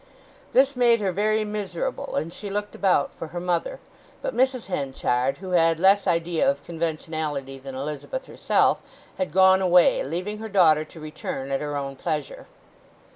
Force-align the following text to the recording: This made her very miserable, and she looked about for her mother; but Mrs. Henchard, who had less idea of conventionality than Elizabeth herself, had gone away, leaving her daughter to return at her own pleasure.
This 0.51 0.75
made 0.75 0.99
her 0.99 1.11
very 1.11 1.45
miserable, 1.45 2.15
and 2.15 2.33
she 2.33 2.49
looked 2.49 2.73
about 2.73 3.13
for 3.13 3.27
her 3.27 3.39
mother; 3.39 3.79
but 4.23 4.35
Mrs. 4.35 4.65
Henchard, 4.65 5.37
who 5.37 5.51
had 5.51 5.79
less 5.79 6.07
idea 6.07 6.49
of 6.49 6.65
conventionality 6.65 7.59
than 7.59 7.75
Elizabeth 7.75 8.25
herself, 8.25 8.81
had 9.19 9.31
gone 9.31 9.61
away, 9.61 10.03
leaving 10.03 10.39
her 10.39 10.49
daughter 10.49 10.83
to 10.85 10.99
return 10.99 11.51
at 11.51 11.61
her 11.61 11.77
own 11.77 11.95
pleasure. 11.95 12.47